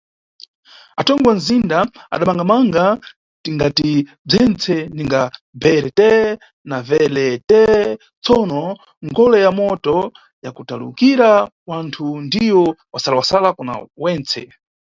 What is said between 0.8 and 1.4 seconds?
Atongi wa